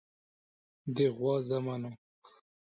د 0.95 0.97
غوا 1.15 1.35
زامنو. 1.47 1.91